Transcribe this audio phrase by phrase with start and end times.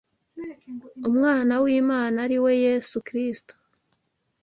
[1.09, 3.53] Umwana w’Imana ari we Yesu Kristo